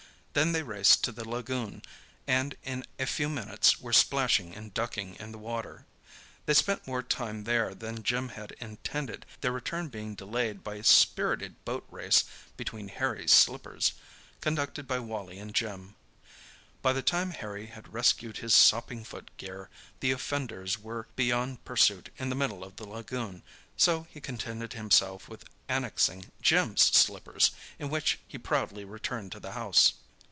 [0.33, 1.81] Then they raced to the lagoon,
[2.25, 5.85] and in a few minutes were splashing and ducking in the water.
[6.45, 10.85] They spent more time there than Jim had intended, their return being delayed by a
[10.85, 12.23] spirited boat race
[12.55, 13.91] between Harry's slippers,
[14.39, 15.95] conducted by Wally and Jim.
[16.81, 22.29] By the time Harry had rescued his sopping footgear, the offenders were beyond pursuit in
[22.29, 23.43] the middle of the lagoon,
[23.75, 29.51] so he contented himself with annexing Jim's slippers, in which he proudly returned to the
[29.51, 29.95] house.